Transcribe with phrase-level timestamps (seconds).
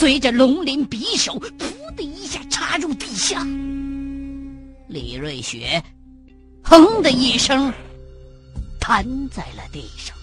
[0.00, 3.46] 随着龙鳞匕首“噗”的一下插入地下，
[4.88, 5.84] 李瑞雪
[6.64, 7.70] “哼”的一声
[8.80, 10.16] 瘫在了地上，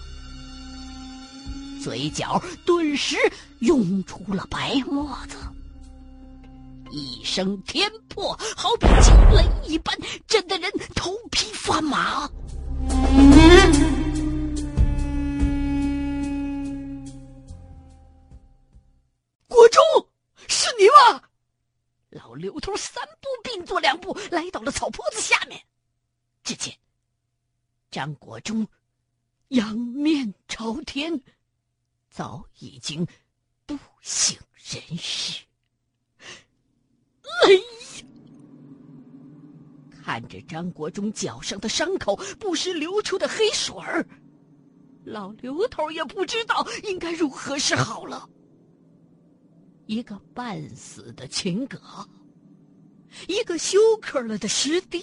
[1.80, 3.16] 嘴角顿时
[3.60, 5.36] 涌出了白沫子。
[6.90, 12.28] 一声天破，好比惊雷一般，震得人头皮发麻。
[19.48, 19.82] 国忠，
[20.46, 21.22] 是你吗？
[22.10, 25.60] 老刘头三步并作两步来到了草坡子下面，
[26.44, 26.78] 只见
[27.90, 28.66] 张国忠
[29.48, 31.20] 仰面朝天，
[32.10, 33.06] 早已经
[33.66, 35.44] 不省人事。
[37.24, 37.60] 哎呀！
[40.02, 44.06] 看着张国忠脚上的伤口不时流出的黑水儿，
[45.04, 48.28] 老刘头也不知道应该如何是好了。
[49.88, 51.80] 一个半死的秦葛，
[53.26, 55.02] 一个休克了的师弟，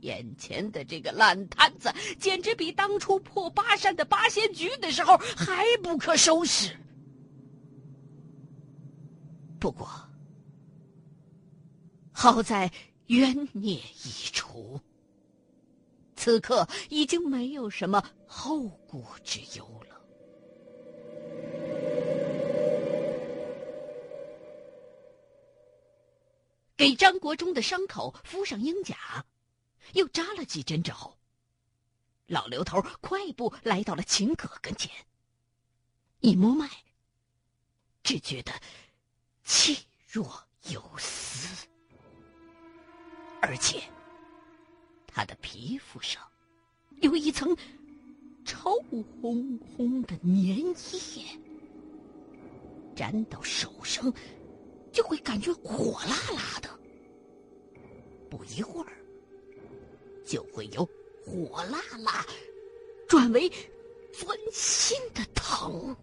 [0.00, 6.74] 眼前的这个烂摊子，简直比当初破巴山的八仙局的时候还不可收拾。
[9.60, 9.86] 不过，
[12.10, 12.72] 好在
[13.08, 14.80] 冤孽已除，
[16.16, 19.81] 此刻已经没有什么后顾之忧
[26.76, 29.24] 给张国忠的伤口敷上鹰甲，
[29.92, 31.16] 又扎了几针之后，
[32.26, 34.90] 老刘头快步来到了秦葛跟前，
[36.20, 36.68] 一摸脉，
[38.02, 38.52] 只觉得
[39.44, 41.66] 气若游丝。
[43.40, 43.82] 而且，
[45.06, 46.22] 他的皮肤上
[47.00, 47.56] 有一层
[48.44, 50.74] 臭烘烘的粘
[51.18, 51.38] 液，
[52.96, 54.12] 粘到手上
[54.92, 56.68] 就会感觉火辣辣的。
[58.30, 58.92] 不一会儿，
[60.24, 60.88] 就会由
[61.24, 62.24] 火辣辣
[63.08, 63.50] 转为
[64.12, 65.96] 钻心的疼。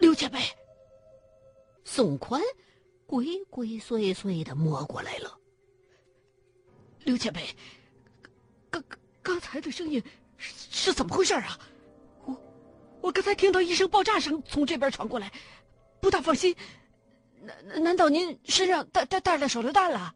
[0.00, 0.38] 刘前辈，
[1.84, 2.42] 宋宽。
[3.06, 5.38] 鬼鬼祟祟的摸过来了，
[7.04, 7.40] 刘前辈，
[8.68, 8.84] 刚
[9.22, 10.04] 刚才的声音
[10.36, 11.58] 是是怎么回事啊？
[12.26, 12.36] 我
[13.00, 15.32] 我刚才听到一声爆炸声从这边传过来，
[16.00, 16.54] 不大放心。
[17.40, 20.14] 难难道您身上带带带了手榴弹了？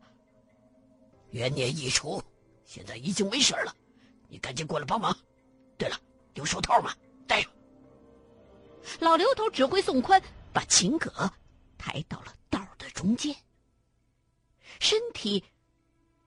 [1.31, 2.22] 冤孽已除，
[2.65, 3.75] 现在已经没事了，
[4.28, 5.16] 你赶紧过来帮忙。
[5.78, 5.98] 对了，
[6.34, 6.94] 有手套吗？
[7.26, 7.50] 戴上。
[9.00, 10.20] 老刘头指挥宋宽
[10.53, 11.10] 把秦葛
[11.78, 12.91] 抬到了道的。
[12.91, 13.34] 中间，
[14.78, 15.43] 身体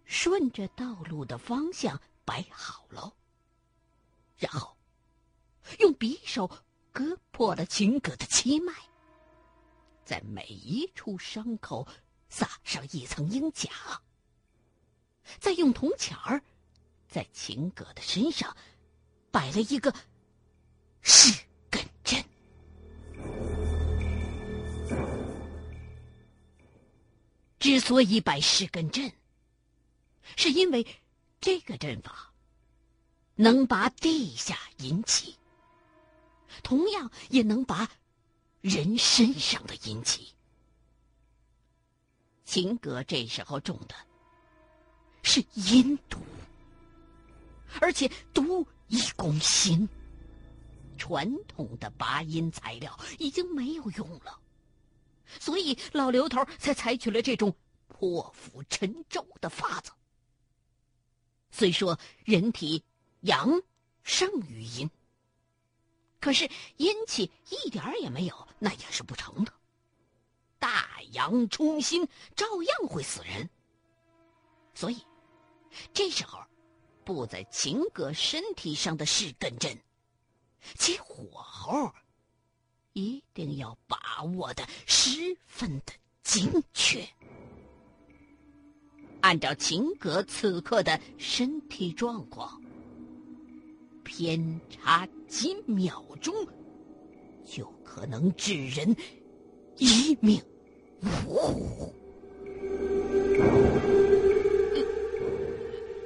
[0.04, 3.14] 顺着道路的方向摆好了，
[4.38, 4.76] 然后
[5.80, 6.50] 用匕首
[6.92, 8.74] 割破了秦葛的七脉，
[10.06, 11.86] 在每一处伤口
[12.30, 13.70] 撒上一层鹰甲，
[15.40, 16.42] 再用铜钱儿
[17.10, 18.56] 在秦葛的身上
[19.32, 19.94] 摆了一个
[21.02, 22.24] 是根针。
[27.58, 29.12] 之所以摆十根针，
[30.36, 30.86] 是因为
[31.42, 32.32] 这个阵法
[33.34, 35.36] 能把地下阴气，
[36.62, 37.90] 同样也能把
[38.66, 40.34] 人身上的阴气。
[42.46, 43.94] 秦格这时候中的
[45.22, 46.18] 是阴毒，
[47.80, 49.88] 而且毒易攻心，
[50.98, 54.40] 传统的拔阴材料已经没有用了。
[55.40, 57.56] 所以老刘头才采取了这种
[57.88, 59.92] 破釜沉舟的法子。
[61.52, 62.84] 虽说人体
[63.22, 63.62] 阳
[64.02, 64.90] 胜于阴，
[66.26, 69.54] 可是阴气一点儿也没有，那也是不成的。
[70.58, 73.48] 大阳冲心，照样会死人。
[74.74, 74.98] 所以
[75.94, 76.40] 这时候
[77.04, 79.80] 布在秦葛身体上的是根针，
[80.74, 81.94] 其火候。
[82.94, 85.94] 一定要把握的十分的
[86.24, 87.08] 精确。
[89.22, 92.60] 按照秦格此刻的身体状况，
[94.18, 96.34] 偏差几秒钟，
[97.46, 98.96] 就可能致人
[99.76, 100.42] 一命
[101.04, 101.94] 呜呼。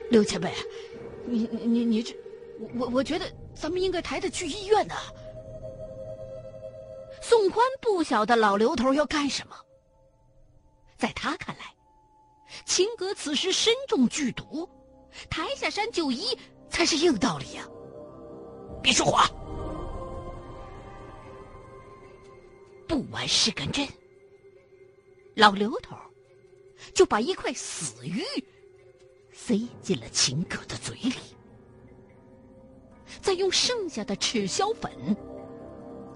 [0.10, 0.52] 刘前辈，
[1.28, 2.16] 你你你这，
[2.80, 4.96] 我我觉得咱们应该抬他去医院呢。
[7.22, 9.56] 宋宽不晓得老刘头要干什么，
[10.98, 11.76] 在他看来，
[12.66, 14.68] 秦格此时身中剧毒，
[15.30, 16.36] 抬下山就医
[16.72, 17.70] 才是硬道理呀。
[18.82, 19.30] 别说话！
[22.88, 23.88] 不完是根针，
[25.36, 25.96] 老刘头
[26.94, 28.24] 就把一块死鱼
[29.32, 31.14] 塞进了秦葛的嘴里，
[33.22, 34.92] 再用剩下的赤霄粉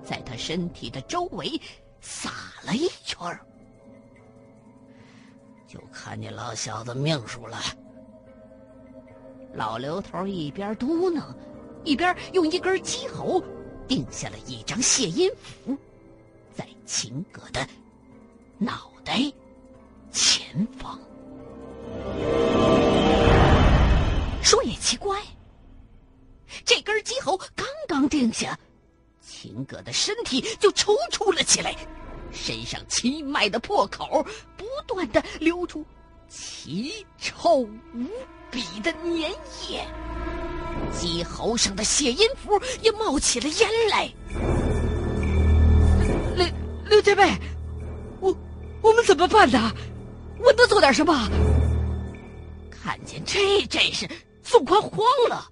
[0.03, 1.59] 在他身体的周围
[2.01, 2.31] 撒
[2.65, 3.45] 了一圈儿。
[5.67, 7.57] 就看你老小子命数了。
[9.53, 11.21] 老刘头一边嘟囔，
[11.83, 13.43] 一边用一根鸡喉
[13.87, 15.77] 定下了一张谢音符，
[16.55, 17.67] 在秦葛的
[18.57, 19.19] 脑袋
[20.11, 20.99] 前方。
[24.41, 25.21] 说也奇怪，
[26.65, 28.57] 这根鸡喉刚刚定下，
[29.21, 31.75] 秦葛的身体就抽搐了起来。
[32.31, 34.25] 身上七脉的破口
[34.57, 35.85] 不断的流出
[36.27, 38.09] 奇臭无
[38.49, 39.19] 比的粘
[39.69, 39.87] 液，
[40.99, 44.09] 鸡喉上的血音符也冒起了烟来。
[46.35, 46.45] 刘
[46.85, 47.29] 刘前辈，
[48.19, 48.35] 我
[48.81, 49.71] 我们怎么办呢？
[50.39, 51.29] 我能做点什么？
[52.69, 54.09] 看见这阵势，
[54.43, 55.49] 宋宽慌了。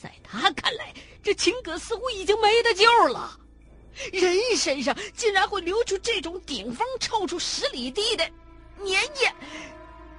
[0.00, 0.92] 在他看来，
[1.22, 3.38] 这秦葛似乎已经没得救了。
[4.12, 8.24] 人身上竟然会流出这种顶风臭出十里地的
[8.78, 9.32] 粘液，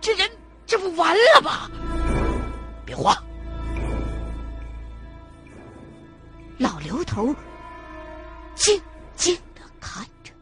[0.01, 0.29] 这人
[0.65, 1.69] 这不完了吧？
[2.85, 3.15] 别慌！
[6.79, 7.35] 刘头
[8.55, 8.81] 静
[9.15, 10.33] 静的看着，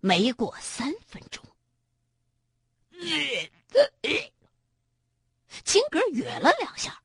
[0.00, 1.42] 没过三分钟，
[5.64, 7.00] 秦格哕了两下。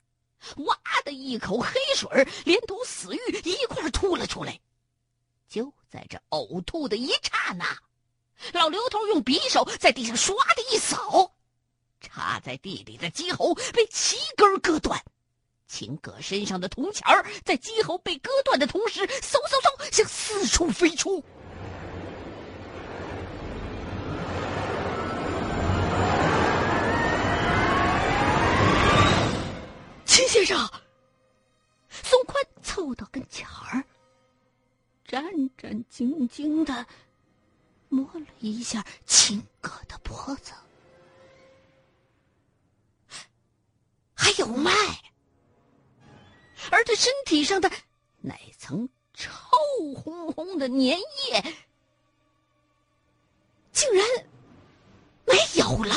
[0.58, 0.76] 哇
[1.06, 4.60] 的一口黑水连同死玉一块吐了出来。
[5.48, 7.78] 就在这呕吐的一刹那，
[8.54, 11.36] 老刘头用匕首在地上唰的一扫，
[12.00, 15.02] 插在地里的鸡喉被齐根割断。
[15.68, 21.24] 秦葛身上的铜钱儿在鸡喉被割断的同时，嗖嗖嗖向四处飞出。
[30.06, 30.70] 秦先生，
[31.90, 33.84] 宋宽凑到跟前儿，
[35.06, 35.24] 战
[35.56, 36.86] 战兢兢的
[37.90, 40.52] 摸了一下秦葛的脖子，
[44.22, 44.70] 还有脉，
[46.70, 47.72] 而他身体上的
[48.20, 49.32] 那层臭
[49.96, 51.56] 烘烘的粘液，
[53.72, 54.06] 竟然
[55.26, 55.96] 没有了。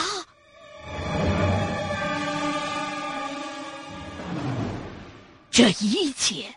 [5.51, 6.55] 这一切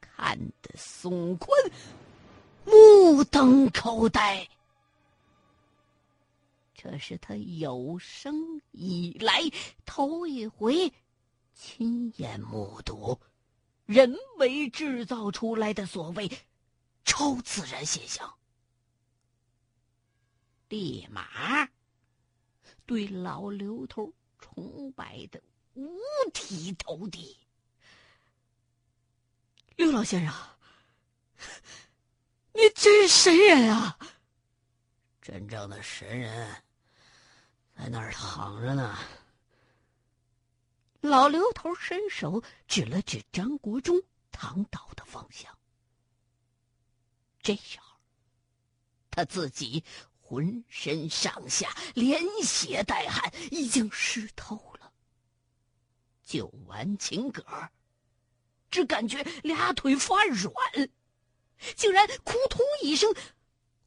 [0.00, 1.50] 看得宋坤
[2.64, 4.48] 目瞪口呆，
[6.84, 9.40] 这是他有生以来
[9.86, 10.92] 头一回
[11.54, 13.18] 亲眼目睹
[13.86, 16.30] 人为制造出来的所谓
[17.02, 18.36] 超自然现象，
[20.68, 21.66] 立马
[22.84, 25.42] 对老刘头崇拜的。
[25.72, 25.98] 五
[26.34, 27.38] 体投地，
[29.76, 30.34] 刘老先生，
[32.52, 33.98] 你真是神人啊！
[35.20, 36.62] 真正的神人
[37.76, 38.96] 在那儿躺着呢。
[41.00, 45.56] 老刘头伸手指了指张国忠躺倒的方向。
[47.42, 47.98] 这时候，
[49.10, 49.84] 他自己
[50.18, 54.92] 浑身上下连血带汗，已经湿透了。
[56.24, 57.44] 救完秦葛，
[58.70, 60.54] 只感觉俩腿发软，
[61.76, 63.14] 竟然扑通一声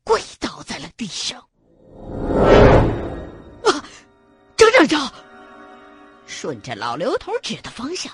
[0.03, 1.49] 跪倒在了地上。
[4.77, 5.13] 张长照，
[6.27, 8.13] 顺着老刘头指的方向，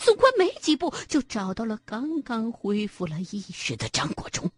[0.00, 4.50] 宋宽没几步就找到了刚刚恢复了意识的张国忠，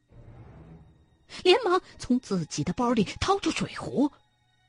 [1.43, 4.09] 连忙从自己的包里掏出水壶，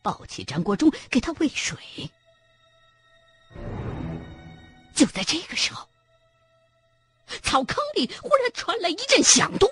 [0.01, 1.77] 抱起张国忠给他喂水。
[4.95, 5.87] 就在这个时候，
[7.43, 9.69] 草坑里忽然传来一阵响动，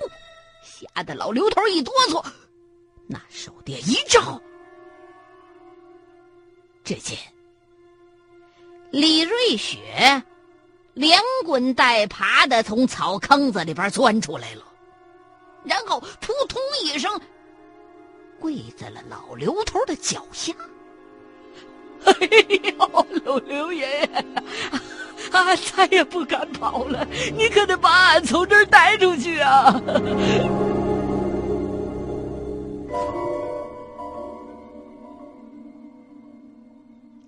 [0.63, 2.23] 吓得老刘头一哆嗦，
[3.07, 4.39] 拿手电一照，
[6.87, 7.17] 只见
[8.91, 10.23] 李瑞雪
[10.93, 14.63] 连滚带爬的从草坑子里边钻出来了，
[15.65, 17.11] 然后扑通一声
[18.39, 20.53] 跪在了老刘头的脚下。
[22.05, 22.13] 哎
[22.63, 24.25] 呦，老刘爷爷！
[25.33, 29.75] 俺再也不敢跑了，你可得把俺从这儿带出去啊！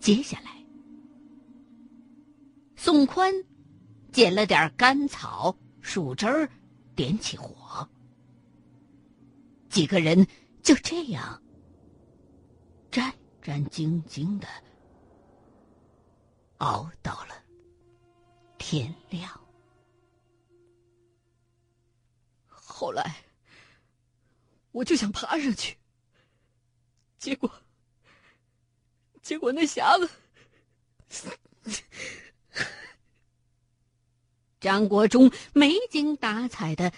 [0.10, 0.66] 接下来，
[2.76, 3.32] 宋宽
[4.12, 6.50] 捡了点干草、树枝儿，
[6.96, 7.88] 点起火。
[9.70, 10.26] 几个人
[10.64, 11.40] 就这样
[12.90, 14.48] 战战兢兢的
[16.58, 17.44] 熬到了
[18.58, 19.30] 天亮。
[22.48, 23.16] 后来，
[24.72, 25.78] 我就想爬上去，
[27.20, 27.52] 结果，
[29.30, 30.10] 结果那匣
[31.08, 31.38] 子，
[34.60, 36.92] 张国忠没精打采的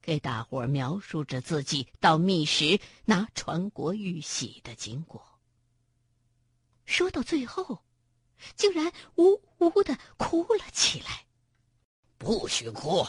[0.00, 5.40] 给大伙描述着自己到密室拿传国玉玺的经过。
[6.84, 7.82] 说到最后，
[8.54, 11.26] 竟然呜呜的哭了起来。
[12.18, 13.04] 不许哭！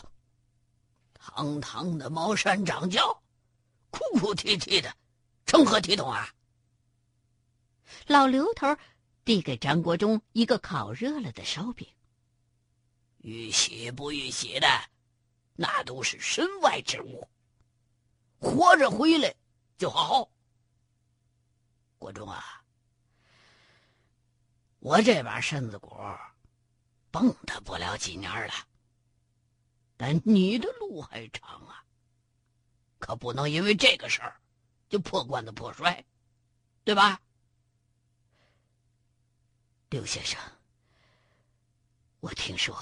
[1.14, 3.22] 堂堂的茅山掌教，
[3.92, 4.92] 哭哭啼啼的，
[5.46, 6.34] 成何体统啊！
[8.08, 8.78] 老刘头
[9.24, 11.88] 递给张国忠一个烤热了的烧饼。
[13.20, 14.68] 玉玺不玉玺的，
[15.56, 17.28] 那都是身外之物。
[18.40, 19.34] 活着回来
[19.78, 20.30] 就好。
[21.98, 22.64] 国忠啊，
[24.80, 25.96] 我这把身子骨
[27.10, 28.54] 蹦跶不了几年了。
[29.98, 31.84] 但你的路还长啊，
[33.00, 34.40] 可不能因为这个事儿
[34.90, 36.06] 就破罐子破摔，
[36.84, 37.20] 对吧？
[39.90, 40.40] 刘先生，
[42.20, 42.78] 我听说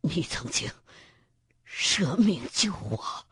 [0.00, 0.70] 你曾经
[1.64, 3.26] 舍命救我。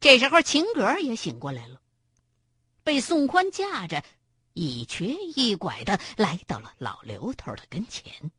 [0.00, 1.80] 这时候，秦格也醒过来了，
[2.82, 4.02] 被宋宽架着，
[4.54, 8.30] 一瘸一拐的来到了老刘头的跟前。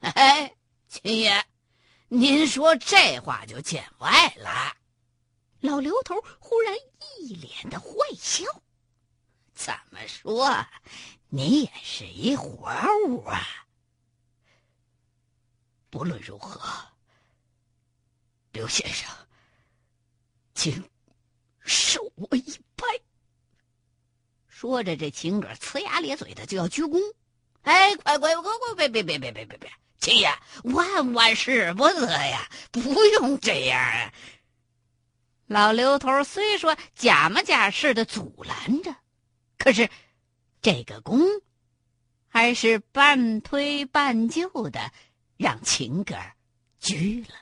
[0.00, 0.54] 哎。
[0.90, 1.44] 秦爷，
[2.08, 4.74] 您说这话就见外了。
[5.60, 6.74] 老刘头忽然
[7.18, 8.42] 一脸的坏笑。
[9.58, 10.64] 怎么说，
[11.28, 12.70] 你也是一活
[13.08, 13.42] 物啊？
[15.90, 16.60] 不论如何，
[18.52, 19.10] 刘先生，
[20.54, 20.88] 请
[21.58, 22.86] 受我一拜。
[24.46, 27.02] 说着，这秦哥呲牙咧嘴的就要鞠躬。
[27.62, 29.72] 哎，快快快快，别别别别别别别！
[29.98, 32.48] 秦爷，万万使不得呀！
[32.70, 34.12] 不用这样啊！
[35.46, 38.94] 老刘头虽说假模假式的阻拦着，
[39.58, 39.90] 可是
[40.62, 41.20] 这个弓
[42.28, 44.92] 还是半推半就的
[45.36, 46.14] 让秦哥
[46.78, 47.34] 鞠了。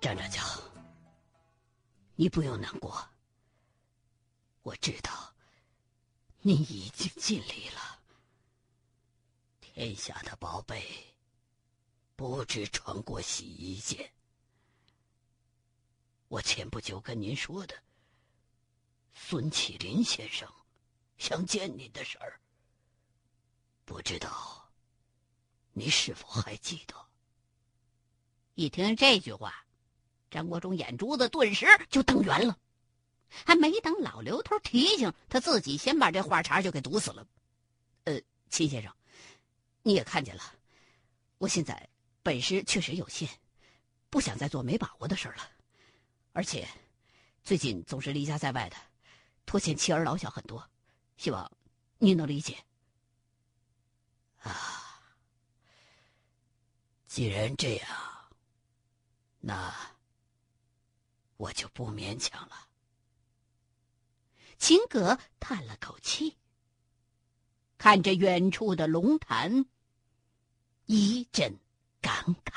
[0.00, 0.60] 张长，
[2.14, 3.08] 你不用难过。
[4.62, 5.10] 我知道，
[6.40, 7.98] 你已经尽力了。
[9.60, 10.82] 天下的宝贝，
[12.18, 14.12] 不止穿过洗衣间。
[16.26, 17.76] 我前不久跟您说的，
[19.12, 20.52] 孙启林先生
[21.16, 22.40] 想见您的事儿，
[23.84, 24.68] 不知道
[25.70, 27.06] 你是否还记得？
[28.54, 29.64] 一听这句话，
[30.28, 32.58] 张国忠眼珠子顿时就瞪圆了。
[33.28, 37.24] 还没等老刘头提醒，他自己先把这话茬就给堵死了。
[38.02, 38.20] 呃，
[38.50, 38.92] 秦先生，
[39.82, 40.42] 你也看见了，
[41.38, 41.88] 我现在
[42.28, 43.26] 本事确实有限，
[44.10, 45.50] 不想再做没把握的事了。
[46.34, 46.68] 而且，
[47.42, 48.76] 最近总是离家在外的，
[49.46, 50.62] 拖欠妻儿老小很多，
[51.16, 51.50] 希望
[51.96, 52.62] 您能理解。
[54.42, 55.00] 啊，
[57.06, 57.88] 既然这样，
[59.40, 59.74] 那
[61.38, 62.68] 我就不勉强了。
[64.58, 66.36] 秦格叹了口气，
[67.78, 69.64] 看着远处的龙潭，
[70.84, 71.58] 一阵
[72.08, 72.52] 感慨。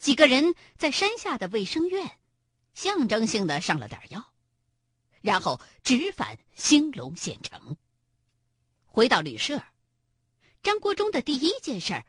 [0.00, 2.18] 几个人在山下的卫生院，
[2.74, 4.32] 象征性的上了点药，
[5.20, 7.76] 然后直返兴隆县城。
[8.86, 9.62] 回到旅社。
[10.64, 12.04] 张国忠的第一件事儿，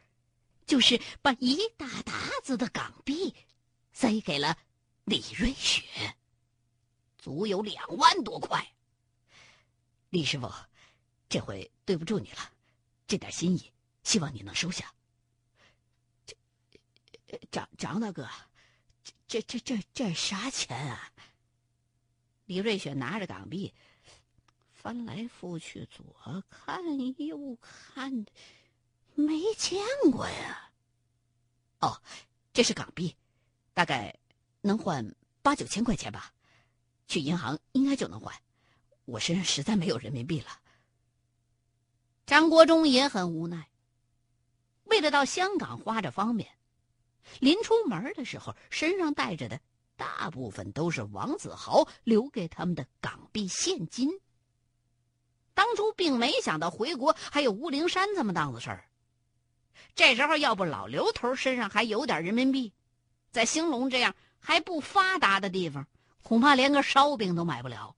[0.65, 3.36] 就是把一大沓子的港币
[3.91, 4.58] 塞给了
[5.03, 5.84] 李瑞雪，
[7.24, 8.62] 足有两万多块。
[10.10, 10.51] 李师傅，
[11.30, 12.51] 这回对不住你了，
[13.08, 13.72] 这点心意，
[14.03, 14.94] 希望你能收下。
[17.25, 18.30] 这张张大哥，
[19.25, 21.13] 这这这这这啥钱啊？
[22.44, 23.74] 李瑞雪拿着港币。
[24.74, 26.84] 翻来覆去，左看
[27.18, 28.25] 右看，
[29.15, 30.74] 没见过呀。
[31.80, 32.01] 哦，
[32.51, 33.15] 这是港币，
[33.74, 34.13] 大概
[34.60, 36.33] 能换八九千块钱吧。
[37.13, 38.41] 去银行应该就能还。
[39.05, 40.48] 我身上实在没有人民币了。
[42.25, 43.70] 张国忠也很无奈。
[44.86, 46.50] 为了到香港花着方便，
[47.39, 49.60] 临出门的时候身上带着的
[49.96, 54.10] 大部分都是王子豪留给他们的港币现金。
[55.53, 58.89] 当初并没想到回国还有吴灵山这么档子事儿。
[59.93, 62.74] 这时候要不老刘头身上还有点人民币，
[63.29, 65.88] 在兴隆这样还不发达的地方，
[66.24, 67.96] 恐怕连个烧饼都买不了。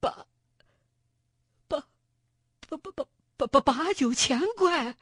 [0.00, 0.26] 八
[1.68, 1.80] 八
[2.68, 4.96] 八八八八八八九千块。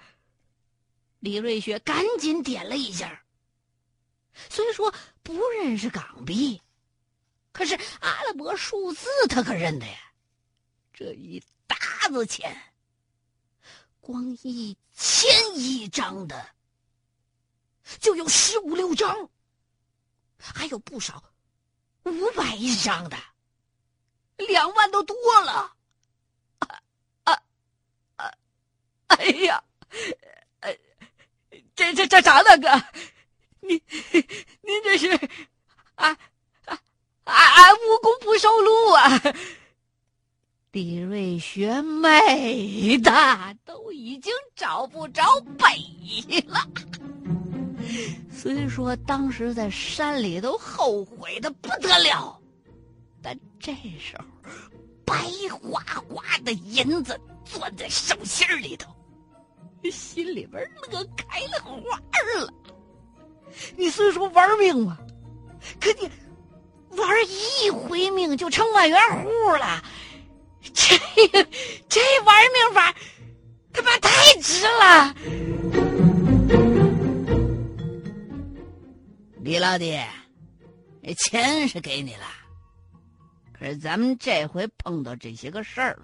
[1.20, 3.24] 李瑞雪赶紧点了一下。
[4.48, 6.62] 虽说不认识港币，
[7.52, 9.98] 可是阿拉伯数字他可认得呀。
[10.94, 12.58] 这一沓子钱，
[14.00, 16.54] 光一千一张的
[17.98, 19.28] 就有十五六张，
[20.40, 21.22] 还有不少
[22.04, 23.16] 五百一张的，
[24.36, 25.72] 两万都多了。
[26.58, 26.80] 啊
[27.24, 27.42] 啊
[28.16, 28.32] 啊！
[29.08, 29.62] 哎呀，
[30.60, 30.76] 呃，
[31.74, 32.84] 这这这张大哥，
[33.60, 33.80] 您
[34.62, 35.08] 您这是
[35.94, 36.16] 啊
[36.64, 36.80] 啊
[37.24, 37.72] 啊！
[37.74, 39.20] 无功不受禄啊！
[40.72, 45.66] 李瑞雪美的都已经找不着北
[46.46, 46.60] 了。
[48.32, 52.38] 虽说当时在山里都后悔的不得了，
[53.22, 54.24] 但这时候
[55.04, 55.16] 白
[55.50, 58.90] 花花的银子攥在手心里头，
[59.90, 61.98] 心里边乐开了花
[62.38, 62.52] 了。
[63.76, 64.98] 你虽说玩命嘛，
[65.80, 66.08] 可你
[66.96, 67.08] 玩
[67.64, 69.82] 一回命就成万元户了。
[70.72, 70.96] 这
[71.88, 72.94] 这玩命法，
[73.72, 75.14] 他妈太值了！
[79.50, 79.98] 李老弟，
[81.02, 82.24] 这钱是给你了，
[83.52, 85.98] 可是咱们这回碰到这些个事儿，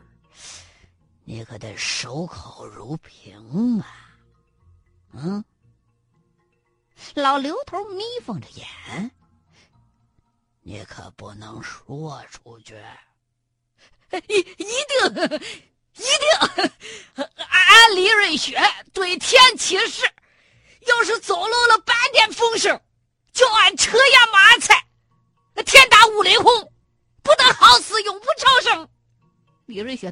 [1.23, 4.19] 你可得守口如瓶啊！
[5.13, 5.45] 嗯，
[7.15, 9.13] 老刘头眯缝着眼，
[10.63, 12.75] 你可不能说出去。
[14.29, 15.41] 一一定，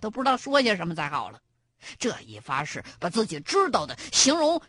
[0.05, 1.41] 都不知道说些什么才好了。
[1.99, 4.61] 这一发誓，把自己知道的形容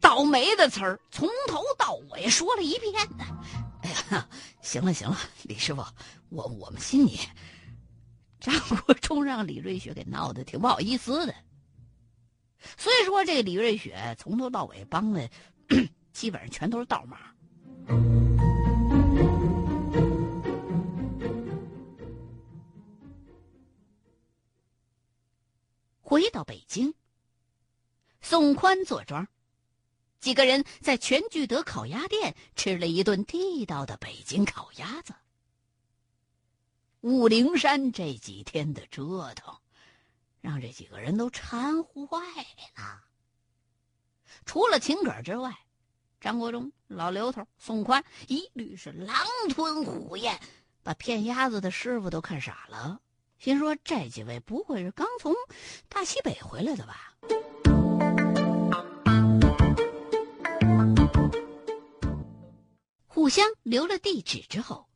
[0.00, 3.24] 倒霉的词儿从头到尾说了一遍呢。
[3.82, 4.28] 哎呀，
[4.62, 5.84] 行了行了，李师傅，
[6.28, 7.20] 我我们信你。
[8.40, 11.34] 张国忠让李瑞雪给闹得挺不好意思的。
[12.76, 15.30] 所以说，这李瑞雪从头到尾帮的，
[16.12, 17.18] 基本上全都是倒忙。
[26.24, 26.94] 回到北京，
[28.22, 29.28] 宋宽坐庄，
[30.20, 35.14] 几个人在全聚德烤鸭店吃了一顿地道的北京烤鸭子。
[37.02, 39.54] 武陵山这几天的折腾，
[40.40, 42.18] 让这几个人都馋坏
[42.74, 43.04] 了。
[44.46, 45.54] 除了秦葛之外，
[46.22, 50.40] 张国忠、老刘头、宋宽一律是狼吞虎咽，
[50.82, 53.02] 把骗鸭子的师傅都看傻了，
[53.44, 55.34] 心说这几位不会是刚从
[55.90, 57.14] 大西北回来的吧？
[63.06, 64.88] 互相留了地址之后。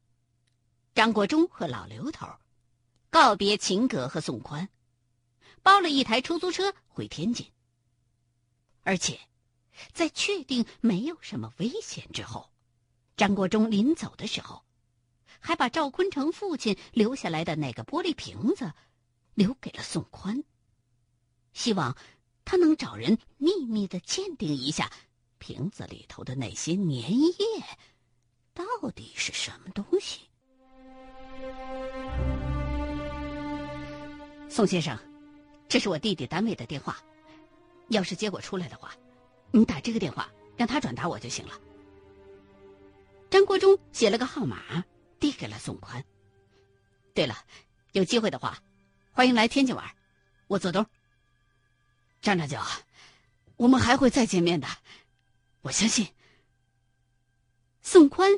[0.94, 2.26] 张国忠和老刘头
[3.10, 4.70] 告别秦葛和宋宽，
[5.62, 7.52] 包了一台出租车回天津。
[8.82, 9.20] 而且，
[9.92, 12.48] 在确定没有什么危险之后，
[13.14, 14.64] 张国忠临走的时候，
[15.40, 18.72] 还把赵坤成父亲留下来的那个玻璃瓶子
[19.34, 20.42] 留给了宋宽，
[21.52, 21.96] 希望
[22.44, 24.90] 他能找人秘密的鉴定一下
[25.38, 27.34] 瓶子里头的那些粘液
[28.52, 30.20] 到底是什么东西。
[34.48, 34.98] 宋先生，
[35.68, 36.96] 这是我弟弟单位的电话，
[37.88, 38.92] 要是结果出来的话，
[39.52, 41.52] 你打这个电话让他转达我就行了。
[43.30, 44.84] 张国忠写了个号码，
[45.18, 46.04] 递给了宋宽。
[47.14, 47.34] 对了，
[47.92, 48.62] 有机会的话，
[49.12, 49.84] 欢迎来天津玩，
[50.46, 50.84] 我做东。
[52.20, 52.58] 张长久，
[53.56, 54.66] 我们还会再见面的，
[55.62, 56.06] 我相信。
[57.82, 58.30] 宋宽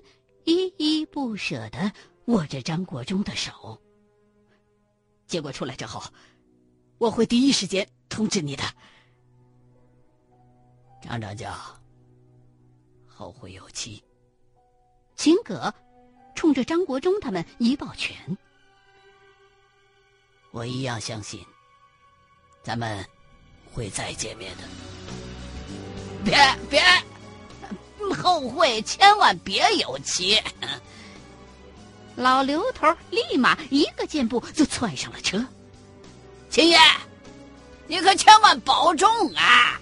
[0.44, 1.92] 依依不舍的
[2.26, 3.80] 握着张国忠的手。
[5.26, 6.02] 结果出来之后，
[6.98, 8.62] 我会第一时间通知你的。
[11.02, 11.52] 张长教，
[13.06, 14.02] 后会有期。
[15.16, 15.72] 秦葛
[16.40, 18.16] 冲着张国忠他们一抱拳，
[20.52, 21.44] 我一样相信，
[22.62, 23.04] 咱们
[23.70, 24.62] 会再见面的。
[26.24, 26.34] 别
[26.70, 26.82] 别，
[28.16, 30.42] 后会千万别有期！
[32.16, 35.44] 老刘头立马一个箭步就窜上了车。
[36.48, 36.78] 秦爷，
[37.86, 39.78] 你可千万保重啊！